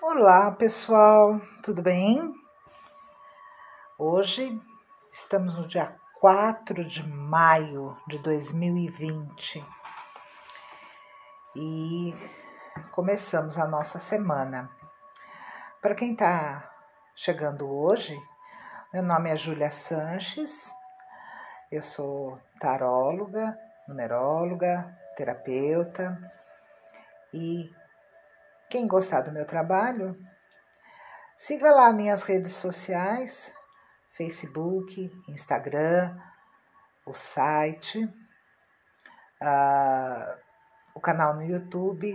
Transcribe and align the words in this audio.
Olá, 0.00 0.52
pessoal, 0.52 1.40
tudo 1.60 1.82
bem? 1.82 2.32
Hoje 3.98 4.62
estamos 5.10 5.58
no 5.58 5.66
dia 5.66 5.92
4 6.20 6.84
de 6.84 7.02
maio 7.02 7.96
de 8.06 8.16
2020 8.20 9.66
e 11.56 12.14
começamos 12.92 13.58
a 13.58 13.66
nossa 13.66 13.98
semana. 13.98 14.70
Para 15.82 15.96
quem 15.96 16.12
está 16.12 16.72
chegando 17.16 17.68
hoje, 17.68 18.16
meu 18.94 19.02
nome 19.02 19.30
é 19.30 19.36
Júlia 19.36 19.70
Sanches, 19.70 20.72
eu 21.72 21.82
sou 21.82 22.40
taróloga, 22.60 23.58
numeróloga, 23.88 24.96
terapeuta 25.16 26.16
e 27.34 27.68
quem 28.70 28.86
gostar 28.86 29.22
do 29.22 29.32
meu 29.32 29.46
trabalho, 29.46 30.16
siga 31.36 31.70
lá 31.70 31.92
minhas 31.92 32.22
redes 32.22 32.52
sociais, 32.52 33.52
Facebook, 34.12 35.10
Instagram, 35.28 36.16
o 37.06 37.12
site, 37.12 38.04
uh, 39.42 40.38
o 40.94 41.00
canal 41.00 41.34
no 41.34 41.42
YouTube, 41.42 42.14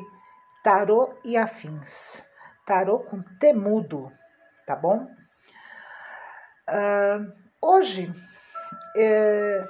Tarô 0.64 1.18
e 1.24 1.36
Afins. 1.38 2.24
Tarô 2.66 3.00
com 3.00 3.22
temudo, 3.40 4.12
tá 4.66 4.76
bom? 4.76 5.08
Uh, 6.70 7.34
hoje, 7.62 8.14
é, 8.96 9.68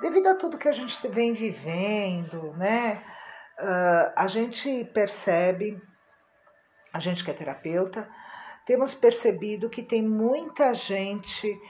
devido 0.00 0.28
a 0.28 0.34
tudo 0.34 0.56
que 0.56 0.68
a 0.68 0.72
gente 0.72 1.06
vem 1.08 1.34
vivendo, 1.34 2.54
né? 2.56 3.02
Uh, 3.58 4.12
a 4.16 4.26
gente 4.26 4.84
percebe 4.86 5.80
a 6.92 6.98
gente 6.98 7.24
que 7.24 7.30
é 7.30 7.34
terapeuta, 7.34 8.08
temos 8.64 8.94
percebido 8.94 9.70
que 9.70 9.82
tem 9.82 10.02
muita 10.02 10.74
gente 10.74 11.60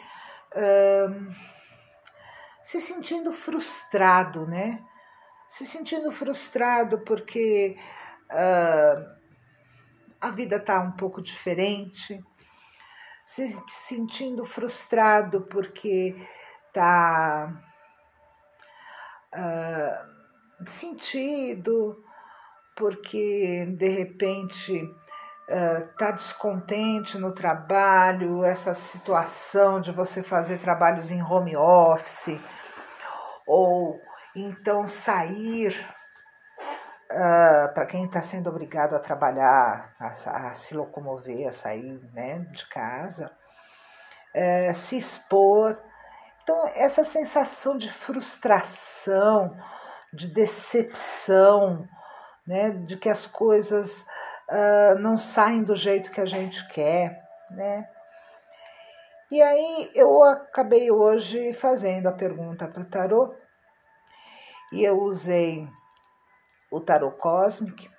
se 2.62 2.80
sentindo 2.80 3.32
frustrado, 3.32 4.46
né? 4.46 4.84
Se 5.48 5.66
sentindo 5.66 6.12
frustrado 6.12 7.00
porque 7.00 7.76
a 10.20 10.30
vida 10.30 10.56
está 10.56 10.80
um 10.80 10.92
pouco 10.92 11.20
diferente, 11.20 12.22
se 13.24 13.48
sentindo 13.68 14.44
frustrado 14.44 15.42
porque 15.42 16.16
está 16.68 17.52
uh, 19.34 20.68
sentido, 20.68 22.02
porque 22.76 23.66
de 23.76 23.88
repente 23.88 24.90
está 25.48 26.10
uh, 26.10 26.12
descontente 26.12 27.18
no 27.18 27.32
trabalho, 27.32 28.44
essa 28.44 28.72
situação 28.72 29.80
de 29.80 29.90
você 29.90 30.22
fazer 30.22 30.58
trabalhos 30.58 31.10
em 31.10 31.22
home 31.22 31.56
office, 31.56 32.40
ou 33.46 34.00
então 34.34 34.86
sair, 34.86 35.76
uh, 37.10 37.72
para 37.74 37.86
quem 37.86 38.04
está 38.04 38.22
sendo 38.22 38.48
obrigado 38.48 38.94
a 38.94 39.00
trabalhar, 39.00 39.94
a, 39.98 40.08
a, 40.08 40.54
se 40.54 40.74
locomover, 40.74 41.48
a 41.48 41.52
sair 41.52 42.00
né, 42.12 42.38
de 42.50 42.66
casa, 42.68 43.30
uh, 44.34 44.74
se 44.74 44.96
expor. 44.96 45.76
Então, 46.42 46.70
essa 46.74 47.04
sensação 47.04 47.76
de 47.76 47.90
frustração, 47.90 49.56
de 50.12 50.28
decepção, 50.28 51.86
né, 52.46 52.70
de 52.70 52.96
que 52.96 53.08
as 53.08 53.26
coisas 53.26 54.04
uh, 54.52 54.98
não 54.98 55.16
saem 55.16 55.64
do 55.64 55.74
jeito 55.74 56.10
que 56.10 56.20
a 56.20 56.26
gente 56.26 56.66
quer, 56.68 57.26
né? 57.50 57.88
E 59.30 59.40
aí 59.40 59.90
eu 59.94 60.22
acabei 60.24 60.90
hoje 60.90 61.54
fazendo 61.54 62.06
a 62.06 62.12
pergunta 62.12 62.68
para 62.68 62.82
o 62.82 62.86
tarô 62.86 63.34
e 64.70 64.84
eu 64.84 65.00
usei 65.00 65.66
o 66.70 66.80
tarô 66.80 67.10
Cosmic, 67.12 67.90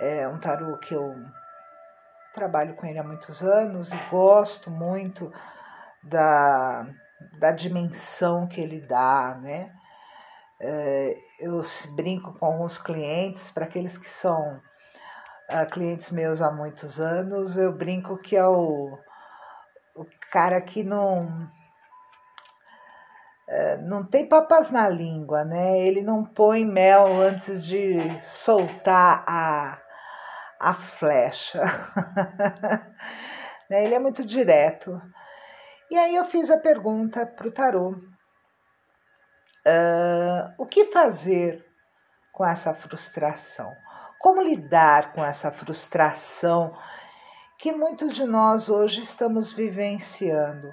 é 0.00 0.28
um 0.28 0.38
tarô 0.38 0.76
que 0.78 0.94
eu 0.94 1.14
trabalho 2.34 2.74
com 2.74 2.86
ele 2.86 2.98
há 2.98 3.02
muitos 3.02 3.42
anos 3.42 3.92
e 3.92 3.96
gosto 4.10 4.70
muito 4.70 5.32
da, 6.02 6.86
da 7.38 7.52
dimensão 7.52 8.46
que 8.46 8.60
ele 8.60 8.80
dá, 8.80 9.38
né? 9.40 9.72
É, 10.60 11.16
eu 11.40 11.60
brinco 11.94 12.32
com 12.34 12.46
alguns 12.46 12.78
clientes, 12.78 13.50
para 13.50 13.64
aqueles 13.64 13.98
que 13.98 14.08
são 14.08 14.60
uh, 15.50 15.70
clientes 15.70 16.10
meus 16.10 16.40
há 16.40 16.50
muitos 16.50 17.00
anos, 17.00 17.56
eu 17.56 17.72
brinco 17.72 18.18
que 18.18 18.36
é 18.36 18.46
o, 18.46 18.98
o 19.94 20.06
cara 20.30 20.60
que 20.60 20.82
não 20.82 21.50
uh, 23.48 23.82
não 23.82 24.04
tem 24.04 24.28
papas 24.28 24.70
na 24.70 24.88
língua, 24.88 25.44
né? 25.44 25.78
Ele 25.80 26.02
não 26.02 26.24
põe 26.24 26.64
mel 26.64 27.06
antes 27.20 27.64
de 27.64 28.20
soltar 28.20 29.24
a, 29.26 29.78
a 30.60 30.74
flecha. 30.74 31.62
Né? 33.70 33.84
Ele 33.84 33.94
é 33.94 33.98
muito 33.98 34.22
direto. 34.22 35.00
E 35.90 35.96
aí 35.96 36.14
eu 36.14 36.26
fiz 36.26 36.50
a 36.50 36.58
pergunta 36.58 37.24
para 37.24 37.48
o 37.48 37.50
tarô: 37.50 37.90
uh, 39.66 40.54
o 40.58 40.66
que 40.66 40.84
fazer 40.86 41.64
com 42.32 42.44
essa 42.44 42.74
frustração? 42.74 43.72
Como 44.22 44.40
lidar 44.40 45.12
com 45.12 45.24
essa 45.24 45.50
frustração 45.50 46.72
que 47.58 47.72
muitos 47.72 48.14
de 48.14 48.24
nós 48.24 48.68
hoje 48.70 49.02
estamos 49.02 49.52
vivenciando, 49.52 50.72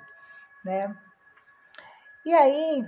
né? 0.64 0.96
E 2.24 2.34
aí, 2.34 2.88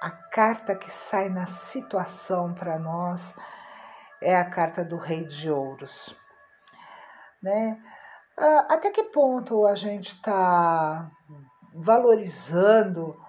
a 0.00 0.10
carta 0.10 0.76
que 0.76 0.90
sai 0.90 1.28
na 1.28 1.46
situação 1.46 2.54
para 2.54 2.78
nós 2.78 3.34
é 4.22 4.36
a 4.36 4.48
carta 4.48 4.84
do 4.84 4.96
Rei 4.96 5.24
de 5.24 5.50
Ouros, 5.50 6.16
né? 7.42 7.76
Até 8.68 8.90
que 8.90 9.02
ponto 9.04 9.66
a 9.66 9.74
gente 9.74 10.14
está 10.14 11.10
valorizando 11.74 13.20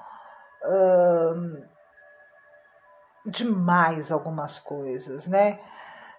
demais 3.25 4.11
algumas 4.11 4.59
coisas, 4.59 5.27
né? 5.27 5.59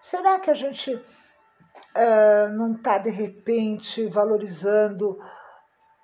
Será 0.01 0.39
que 0.39 0.51
a 0.51 0.55
gente 0.55 0.95
uh, 0.95 2.49
não 2.53 2.73
está 2.73 2.99
de 2.99 3.11
repente 3.11 4.07
valorizando 4.09 5.19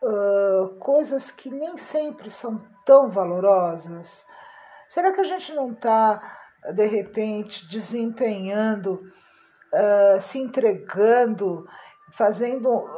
uh, 0.03 0.69
coisas 0.78 1.31
que 1.31 1.50
nem 1.50 1.76
sempre 1.76 2.31
são 2.31 2.64
tão 2.84 3.09
valorosas? 3.09 4.25
Será 4.88 5.12
que 5.12 5.20
a 5.20 5.25
gente 5.25 5.53
não 5.53 5.72
está 5.72 6.20
de 6.72 6.86
repente 6.86 7.69
desempenhando, 7.69 9.03
uh, 9.75 10.20
se 10.20 10.38
entregando, 10.38 11.66
fazendo 12.10 12.88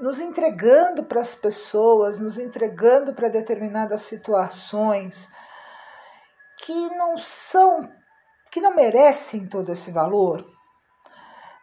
nos 0.00 0.18
entregando 0.18 1.04
para 1.04 1.20
as 1.20 1.32
pessoas, 1.32 2.18
nos 2.18 2.36
entregando 2.36 3.14
para 3.14 3.28
determinadas 3.28 4.00
situações 4.00 5.30
que 6.62 6.90
não 6.94 7.18
são, 7.18 7.88
que 8.50 8.60
não 8.60 8.74
merecem 8.74 9.46
todo 9.46 9.72
esse 9.72 9.90
valor. 9.90 10.46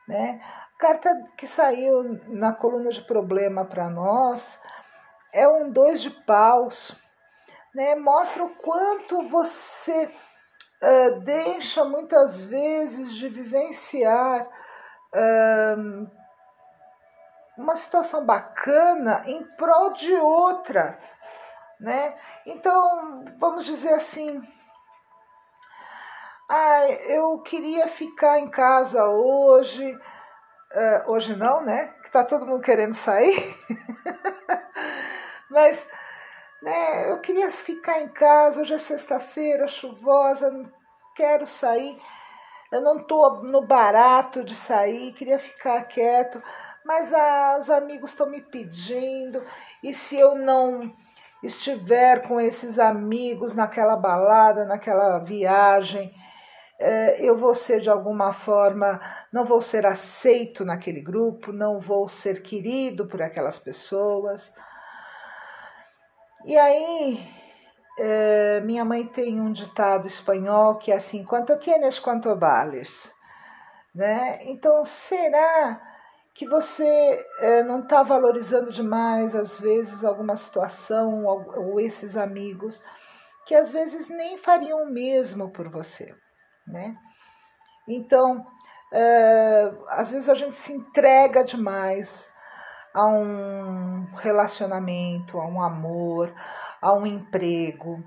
Né? 0.08 0.42
Carta 0.78 1.10
que 1.38 1.48
saiu 1.48 2.20
na 2.28 2.54
coluna 2.54 2.92
de 2.92 3.02
problema 3.02 3.66
para 3.66 3.90
nós 3.90 4.60
é 5.34 5.48
um 5.48 5.70
dois 5.72 6.02
de 6.02 6.10
paus, 6.10 6.96
né? 7.74 7.96
mostra 7.96 8.44
o 8.44 8.56
quanto 8.56 9.28
você 9.28 10.06
uh, 10.06 11.20
deixa 11.22 11.86
muitas 11.86 12.44
vezes 12.44 13.14
de 13.14 13.30
vivenciar 13.30 14.48
uh, 15.16 16.12
uma 17.58 17.76
situação 17.76 18.26
bacana 18.26 19.24
em 19.26 19.44
prol 19.56 19.92
de 19.94 20.14
outra. 20.14 21.00
Né? 21.80 22.18
Então, 22.46 23.24
vamos 23.38 23.66
dizer 23.66 23.94
assim, 23.94 24.42
ah, 26.50 26.90
eu 27.08 27.38
queria 27.40 27.88
ficar 27.88 28.40
em 28.40 28.50
casa 28.50 29.06
hoje. 29.06 29.96
Uh, 30.74 31.12
hoje 31.12 31.36
não, 31.36 31.62
né? 31.62 31.94
Que 32.04 32.10
tá 32.10 32.24
todo 32.24 32.46
mundo 32.46 32.64
querendo 32.64 32.94
sair. 32.94 33.56
Mas, 35.48 35.88
né, 36.60 37.12
eu 37.12 37.20
queria 37.20 37.52
ficar 37.52 38.00
em 38.00 38.08
casa. 38.08 38.62
Hoje 38.62 38.74
é 38.74 38.78
sexta-feira, 38.80 39.68
chuvosa, 39.68 40.50
não 40.50 40.64
quero 41.16 41.46
sair. 41.46 42.02
Eu 42.72 42.82
não 42.82 42.98
tô 42.98 43.44
no 43.44 43.62
barato 43.62 44.44
de 44.44 44.56
sair, 44.56 45.14
queria 45.14 45.38
ficar 45.38 45.84
quieto. 45.84 46.42
Mas 46.84 47.14
ah, 47.14 47.58
os 47.60 47.70
amigos 47.70 48.10
estão 48.10 48.28
me 48.28 48.42
pedindo. 48.42 49.44
E 49.84 49.94
se 49.94 50.18
eu 50.18 50.34
não 50.34 50.92
estiver 51.44 52.28
com 52.28 52.42
esses 52.42 52.80
amigos 52.80 53.56
naquela 53.56 53.96
balada, 53.96 54.66
naquela 54.66 55.20
viagem? 55.20 56.12
É, 56.80 57.22
eu 57.22 57.36
vou 57.36 57.54
ser 57.54 57.82
de 57.82 57.90
alguma 57.90 58.32
forma, 58.32 59.02
não 59.34 59.44
vou 59.44 59.60
ser 59.60 59.86
aceito 59.86 60.64
naquele 60.64 61.02
grupo, 61.02 61.52
não 61.52 61.78
vou 61.78 62.08
ser 62.08 62.42
querido 62.42 63.06
por 63.06 63.22
aquelas 63.22 63.60
pessoas. 63.60 64.54
E 66.46 66.58
aí, 66.58 67.20
é, 68.00 68.62
minha 68.62 68.86
mãe 68.86 69.06
tem 69.06 69.42
um 69.42 69.52
ditado 69.52 70.08
espanhol 70.08 70.78
que 70.78 70.92
é 70.92 70.96
assim: 70.96 71.24
quanto 71.26 71.58
tienes, 71.58 72.00
quanto 72.00 72.34
vales. 72.36 73.14
Né? 73.94 74.40
Então, 74.44 74.86
será 74.86 75.82
que 76.34 76.48
você 76.48 77.26
é, 77.42 77.64
não 77.64 77.82
está 77.82 78.04
valorizando 78.04 78.72
demais, 78.72 79.36
às 79.36 79.60
vezes, 79.60 80.06
alguma 80.06 80.38
situação 80.38 81.26
ou 81.26 81.80
esses 81.80 82.16
amigos 82.16 82.82
que 83.46 83.56
às 83.56 83.72
vezes 83.72 84.10
nem 84.10 84.38
fariam 84.38 84.84
o 84.84 84.90
mesmo 84.90 85.50
por 85.50 85.68
você? 85.68 86.16
Né? 86.70 86.96
Então, 87.88 88.46
é, 88.94 89.74
às 89.90 90.12
vezes 90.12 90.30
a 90.30 90.34
gente 90.34 90.56
se 90.56 90.72
entrega 90.72 91.44
demais 91.44 92.32
a 92.94 93.06
um 93.06 94.06
relacionamento, 94.16 95.40
a 95.40 95.48
um 95.48 95.62
amor, 95.62 96.34
a 96.82 96.94
um 96.94 97.06
emprego, 97.06 98.04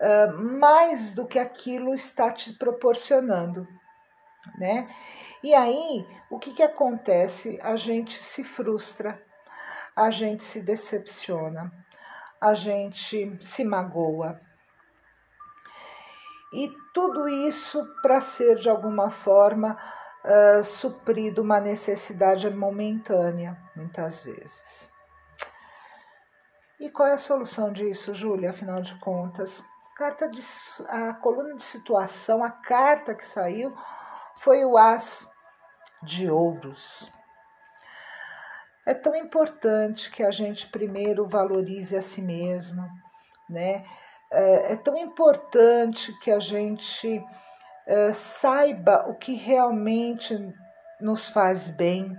é, 0.00 0.26
mais 0.32 1.12
do 1.12 1.26
que 1.26 1.38
aquilo 1.38 1.94
está 1.94 2.30
te 2.32 2.52
proporcionando, 2.54 3.66
né? 4.58 4.88
E 5.42 5.54
aí, 5.54 6.06
o 6.30 6.38
que, 6.38 6.52
que 6.52 6.62
acontece? 6.62 7.58
A 7.62 7.76
gente 7.76 8.18
se 8.18 8.44
frustra, 8.44 9.20
a 9.94 10.10
gente 10.10 10.42
se 10.42 10.60
decepciona, 10.60 11.72
a 12.40 12.54
gente 12.54 13.36
se 13.40 13.64
magoa, 13.64 14.40
e 16.52 16.70
tudo 16.92 17.28
isso 17.28 17.84
para 18.02 18.20
ser 18.20 18.56
de 18.56 18.68
alguma 18.68 19.08
forma 19.10 19.78
uh, 20.24 20.62
suprido 20.62 21.42
uma 21.42 21.60
necessidade 21.60 22.48
momentânea, 22.50 23.56
muitas 23.74 24.22
vezes. 24.22 24.90
E 26.78 26.90
qual 26.90 27.08
é 27.08 27.12
a 27.12 27.18
solução 27.18 27.72
disso, 27.72 28.12
Júlia, 28.12 28.50
afinal 28.50 28.82
de 28.82 28.98
contas? 28.98 29.62
Carta 29.96 30.28
de, 30.28 30.42
a 30.88 31.14
coluna 31.14 31.54
de 31.54 31.62
situação, 31.62 32.42
a 32.42 32.50
carta 32.50 33.14
que 33.14 33.24
saiu 33.24 33.72
foi 34.36 34.64
o 34.64 34.76
As 34.76 35.28
de 36.02 36.28
Ouros. 36.28 37.10
É 38.84 38.92
tão 38.92 39.14
importante 39.14 40.10
que 40.10 40.24
a 40.24 40.32
gente 40.32 40.66
primeiro 40.66 41.24
valorize 41.28 41.96
a 41.96 42.02
si 42.02 42.20
mesmo, 42.20 42.84
né? 43.48 43.84
É, 44.32 44.72
é 44.72 44.76
tão 44.76 44.96
importante 44.96 46.12
que 46.20 46.30
a 46.30 46.40
gente 46.40 47.22
é, 47.86 48.12
saiba 48.12 49.04
o 49.08 49.14
que 49.14 49.34
realmente 49.34 50.36
nos 51.00 51.28
faz 51.28 51.70
bem, 51.70 52.16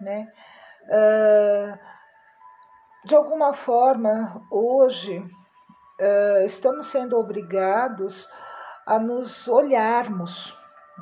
né? 0.00 0.32
É, 0.88 1.78
de 3.04 3.14
alguma 3.14 3.52
forma, 3.52 4.42
hoje 4.50 5.22
é, 6.00 6.44
estamos 6.46 6.86
sendo 6.86 7.18
obrigados 7.18 8.26
a 8.86 8.98
nos 8.98 9.46
olharmos, 9.46 10.56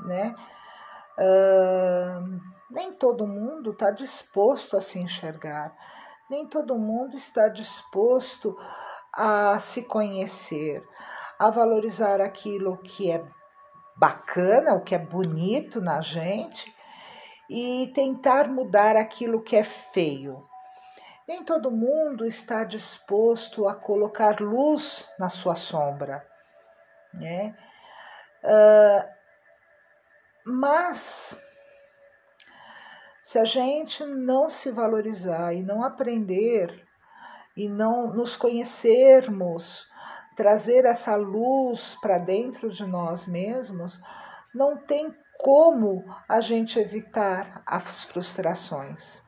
né? 0.05 0.35
É, 1.19 2.19
nem 2.71 2.93
todo 2.93 3.27
mundo 3.27 3.71
está 3.71 3.91
disposto 3.91 4.77
a 4.77 4.81
se 4.81 4.99
enxergar, 4.99 5.73
nem 6.29 6.47
todo 6.47 6.79
mundo 6.79 7.17
está 7.17 7.49
disposto 7.49 8.57
a 9.13 9.59
se 9.61 9.83
conhecer, 9.83 10.83
a 11.39 11.51
valorizar 11.51 12.21
aquilo 12.21 12.79
que 12.79 13.11
é 13.11 13.23
bacana, 13.97 14.75
o 14.75 14.83
que 14.83 14.95
é 14.95 14.99
bonito 14.99 15.81
na 15.81 16.01
gente 16.01 16.75
e 17.49 17.93
tentar 17.95 18.49
mudar 18.49 18.97
aquilo 18.97 19.43
que 19.43 19.57
é 19.57 19.65
feio. 19.65 20.49
Nem 21.29 21.45
todo 21.45 21.71
mundo 21.71 22.27
está 22.27 22.65
disposto 22.65 23.69
a 23.69 23.75
colocar 23.75 24.41
luz 24.41 25.09
na 25.19 25.29
sua 25.29 25.55
sombra, 25.55 26.27
né? 27.13 27.57
Uh, 28.43 29.09
mas 30.45 31.39
se 33.23 33.39
a 33.39 33.45
gente 33.45 34.05
não 34.05 34.49
se 34.49 34.71
valorizar 34.71 35.55
e 35.55 35.63
não 35.63 35.85
aprender 35.85 36.85
e 37.57 37.69
não 37.69 38.13
nos 38.13 38.37
conhecermos, 38.37 39.87
trazer 40.37 40.85
essa 40.85 41.15
luz 41.17 41.97
para 42.01 42.19
dentro 42.19 42.71
de 42.71 42.87
nós 42.87 43.27
mesmos, 43.27 44.01
não 44.55 44.77
tem 44.77 45.15
como 45.39 46.05
a 46.29 46.41
gente 46.41 46.79
evitar 46.79 47.63
as 47.67 48.05
frustrações. 48.05 49.23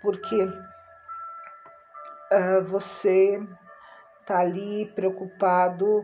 Porque 0.00 0.44
uh, 2.32 2.64
você 2.64 3.40
está 4.20 4.38
ali 4.40 4.86
preocupado 4.94 6.00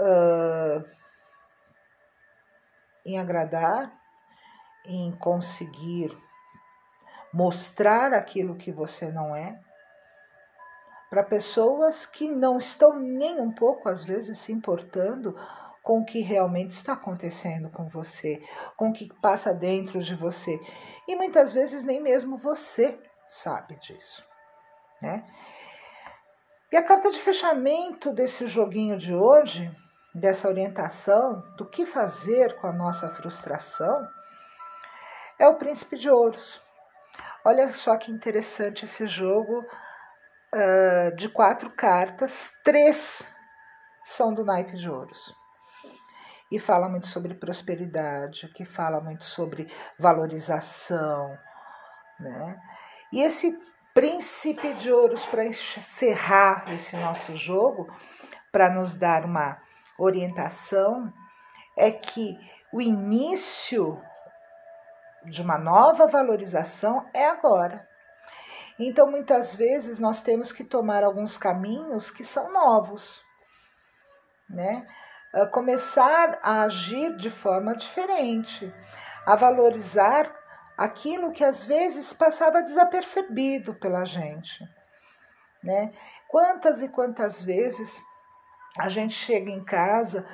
uh, 0.00 0.84
em 3.06 3.18
agradar, 3.18 3.92
em 4.86 5.12
conseguir 5.12 6.16
mostrar 7.32 8.12
aquilo 8.12 8.56
que 8.56 8.70
você 8.70 9.10
não 9.10 9.34
é 9.34 9.58
para 11.14 11.22
pessoas 11.22 12.04
que 12.04 12.28
não 12.28 12.58
estão 12.58 12.98
nem 12.98 13.40
um 13.40 13.52
pouco, 13.52 13.88
às 13.88 14.02
vezes, 14.02 14.36
se 14.36 14.50
importando 14.50 15.38
com 15.80 16.00
o 16.00 16.04
que 16.04 16.18
realmente 16.18 16.72
está 16.72 16.94
acontecendo 16.94 17.70
com 17.70 17.88
você, 17.88 18.42
com 18.76 18.88
o 18.88 18.92
que 18.92 19.14
passa 19.22 19.54
dentro 19.54 20.02
de 20.02 20.16
você. 20.16 20.58
E 21.06 21.14
muitas 21.14 21.52
vezes 21.52 21.84
nem 21.84 22.02
mesmo 22.02 22.36
você 22.36 22.98
sabe 23.30 23.76
disso. 23.76 24.26
Né? 25.00 25.24
E 26.72 26.76
a 26.76 26.82
carta 26.82 27.12
de 27.12 27.20
fechamento 27.20 28.12
desse 28.12 28.48
joguinho 28.48 28.98
de 28.98 29.14
hoje, 29.14 29.70
dessa 30.12 30.48
orientação 30.48 31.44
do 31.56 31.64
que 31.64 31.86
fazer 31.86 32.56
com 32.56 32.66
a 32.66 32.72
nossa 32.72 33.08
frustração, 33.08 34.04
é 35.38 35.46
o 35.46 35.54
Príncipe 35.54 35.96
de 35.96 36.10
Ouros. 36.10 36.60
Olha 37.44 37.72
só 37.72 37.96
que 37.96 38.10
interessante 38.10 38.84
esse 38.84 39.06
jogo 39.06 39.64
uh, 40.54 41.14
de 41.16 41.28
quatro 41.28 41.70
cartas, 41.70 42.52
três 42.62 43.28
são 44.04 44.32
do 44.32 44.44
naipe 44.44 44.76
de 44.76 44.88
ouros. 44.88 45.34
E 46.50 46.58
fala 46.58 46.88
muito 46.88 47.08
sobre 47.08 47.34
prosperidade, 47.34 48.48
que 48.54 48.64
fala 48.64 49.00
muito 49.00 49.24
sobre 49.24 49.66
valorização, 49.98 51.36
né? 52.20 52.60
E 53.12 53.20
esse 53.20 53.58
príncipe 53.92 54.72
de 54.74 54.90
ouros, 54.90 55.24
para 55.26 55.46
encerrar 55.46 56.72
esse 56.72 56.96
nosso 56.96 57.34
jogo, 57.34 57.92
para 58.52 58.70
nos 58.70 58.96
dar 58.96 59.24
uma 59.24 59.60
orientação, 59.98 61.12
é 61.76 61.90
que 61.90 62.36
o 62.72 62.80
início 62.80 64.00
de 65.24 65.40
uma 65.42 65.58
nova 65.58 66.06
valorização 66.06 67.08
é 67.12 67.26
agora. 67.26 67.88
Então, 68.78 69.10
muitas 69.10 69.54
vezes, 69.54 70.00
nós 70.00 70.22
temos 70.22 70.50
que 70.50 70.64
tomar 70.64 71.04
alguns 71.04 71.36
caminhos 71.36 72.10
que 72.10 72.24
são 72.24 72.52
novos, 72.52 73.22
né? 74.48 74.86
Começar 75.52 76.38
a 76.42 76.62
agir 76.62 77.16
de 77.16 77.30
forma 77.30 77.76
diferente, 77.76 78.72
a 79.26 79.36
valorizar 79.36 80.32
aquilo 80.76 81.32
que 81.32 81.44
às 81.44 81.64
vezes 81.64 82.12
passava 82.12 82.62
desapercebido 82.62 83.74
pela 83.74 84.04
gente, 84.04 84.64
né? 85.62 85.92
Quantas 86.28 86.82
e 86.82 86.88
quantas 86.88 87.42
vezes 87.42 88.00
a 88.78 88.88
gente 88.88 89.14
chega 89.14 89.50
em 89.50 89.64
casa 89.64 90.26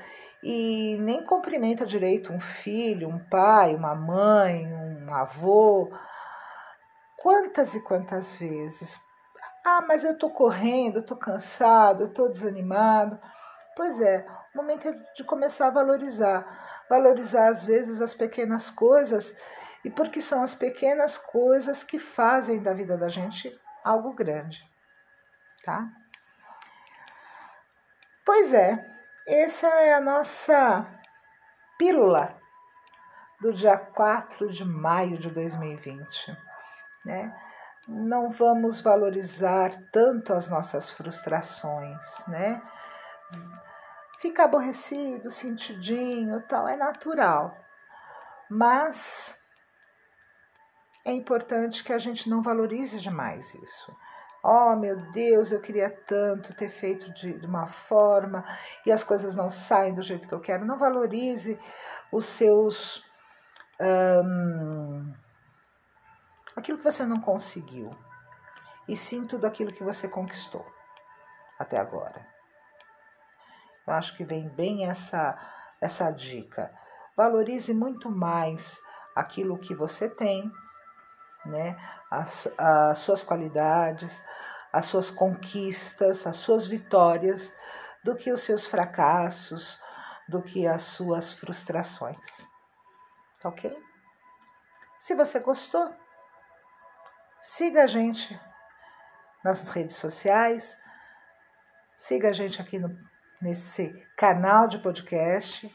e 0.43 0.97
nem 1.01 1.23
cumprimenta 1.25 1.85
direito 1.85 2.33
um 2.33 2.41
filho, 2.41 3.09
um 3.09 3.19
pai, 3.19 3.75
uma 3.75 3.95
mãe, 3.95 4.67
um 4.67 5.15
avô, 5.15 5.93
Quantas 7.21 7.75
e 7.75 7.83
quantas 7.83 8.37
vezes? 8.37 8.99
Ah, 9.63 9.83
mas 9.87 10.05
eu 10.05 10.13
estou 10.13 10.31
correndo, 10.31 11.01
estou 11.01 11.19
cansado, 11.19 12.07
estou 12.07 12.31
desanimado. 12.31 13.21
Pois 13.77 14.01
é, 14.01 14.27
o 14.55 14.57
momento 14.57 14.89
é 14.89 14.93
de 15.15 15.23
começar 15.23 15.67
a 15.67 15.71
valorizar. 15.71 16.87
Valorizar, 16.89 17.49
às 17.49 17.67
vezes, 17.67 18.01
as 18.01 18.15
pequenas 18.15 18.71
coisas, 18.71 19.37
e 19.85 19.91
porque 19.91 20.19
são 20.19 20.43
as 20.43 20.55
pequenas 20.55 21.19
coisas 21.19 21.83
que 21.83 21.99
fazem 21.99 22.63
da 22.63 22.73
vida 22.73 22.97
da 22.97 23.11
gente 23.11 23.55
algo 23.85 24.15
grande, 24.15 24.67
tá? 25.63 25.87
Pois 28.25 28.55
é, 28.55 28.83
essa 29.27 29.69
é 29.69 29.93
a 29.93 30.01
nossa 30.01 30.87
pílula 31.79 32.35
do 33.43 33.53
dia 33.53 33.77
4 33.77 34.49
de 34.49 34.65
maio 34.65 35.19
de 35.19 35.31
2020 35.31 36.50
né? 37.05 37.35
Não 37.89 38.31
vamos 38.31 38.81
valorizar 38.81 39.73
tanto 39.93 40.33
as 40.33 40.49
nossas 40.49 40.91
frustrações, 40.91 42.27
né? 42.29 42.61
fica 44.21 44.45
aborrecido, 44.45 45.31
sentidinho, 45.31 46.43
tal, 46.43 46.69
é 46.69 46.77
natural. 46.77 47.57
Mas 48.51 49.35
é 51.07 51.13
importante 51.13 51.83
que 51.83 51.93
a 51.93 51.99
gente 51.99 52.29
não 52.29 52.43
valorize 52.43 53.01
demais 53.01 53.55
isso. 53.55 53.97
Oh, 54.43 54.77
meu 54.77 54.97
Deus, 55.13 55.53
eu 55.53 55.61
queria 55.61 55.91
tanto 55.91 56.55
ter 56.55 56.69
feito 56.69 57.13
de, 57.15 57.39
de, 57.39 57.47
uma 57.47 57.67
forma 57.67 58.45
e 58.85 58.93
as 58.93 59.03
coisas 59.03 59.35
não 59.35 59.49
saem 59.49 59.95
do 59.95 60.03
jeito 60.03 60.29
que 60.29 60.35
eu 60.35 60.41
quero. 60.41 60.67
Não 60.67 60.79
valorize 60.79 61.59
os 62.13 62.27
seus. 62.27 63.05
Um, 63.81 65.15
aquilo 66.57 66.79
que 66.79 66.85
você 66.85 67.05
não 67.05 67.21
conseguiu, 67.21 67.91
e 68.89 68.97
sim 68.97 69.27
tudo 69.27 69.47
aquilo 69.47 69.73
que 69.73 69.85
você 69.85 70.09
conquistou 70.09 70.67
até 71.59 71.79
agora. 71.79 72.27
Eu 73.87 73.95
acho 73.95 74.17
que 74.17 74.25
vem 74.25 74.49
bem 74.49 74.87
essa, 74.87 75.39
essa 75.81 76.11
dica. 76.11 76.73
Valorize 77.17 77.73
muito 77.75 78.11
mais 78.11 78.81
aquilo 79.15 79.59
que 79.59 79.75
você 79.75 80.09
tem 80.09 80.51
né? 81.45 81.77
As, 82.11 82.49
as 82.59 82.99
suas 82.99 83.23
qualidades, 83.23 84.23
as 84.73 84.87
suas 84.87 85.11
conquistas, 85.11 86.27
as 86.27 86.37
suas 86.37 86.67
vitórias, 86.67 87.53
do 88.03 88.15
que 88.15 88.33
os 88.33 88.41
seus 88.41 88.65
fracassos, 88.67 89.79
do 90.29 90.43
que 90.43 90.67
as 90.67 90.83
suas 90.83 91.33
frustrações. 91.33 92.47
Tá 93.41 93.49
ok? 93.49 93.77
Se 94.99 95.15
você 95.15 95.39
gostou, 95.39 95.95
siga 97.41 97.85
a 97.85 97.87
gente 97.87 98.39
nas 99.43 99.69
redes 99.69 99.97
sociais, 99.97 100.81
siga 101.97 102.29
a 102.29 102.33
gente 102.33 102.61
aqui 102.61 102.79
no, 102.79 102.97
nesse 103.41 103.91
canal 104.17 104.67
de 104.69 104.79
podcast, 104.79 105.75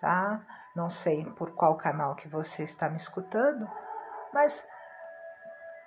tá? 0.00 0.44
Não 0.74 0.90
sei 0.90 1.24
por 1.32 1.52
qual 1.54 1.76
canal 1.76 2.14
que 2.14 2.28
você 2.28 2.62
está 2.62 2.88
me 2.88 2.96
escutando, 2.96 3.68
mas 4.32 4.66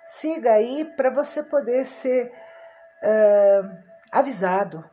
siga 0.06 0.52
aí 0.52 0.84
para 0.96 1.10
você 1.10 1.42
poder 1.42 1.84
ser 1.84 2.32
uh, 3.02 3.84
avisado 4.12 4.88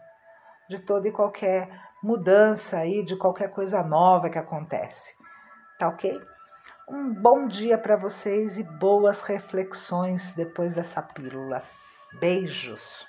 de 0.70 0.80
toda 0.80 1.08
e 1.08 1.12
qualquer 1.12 1.70
mudança 2.02 2.78
aí, 2.78 3.04
de 3.04 3.18
qualquer 3.18 3.52
coisa 3.52 3.84
nova 3.84 4.30
que 4.30 4.38
acontece. 4.38 5.14
Tá 5.78 5.90
ok? 5.90 6.20
Um 6.94 7.14
bom 7.14 7.48
dia 7.48 7.78
para 7.78 7.96
vocês 7.96 8.58
e 8.58 8.64
boas 8.64 9.22
reflexões 9.22 10.34
depois 10.34 10.76
dessa 10.76 11.02
pílula. 11.02 11.64
Beijos! 12.20 13.08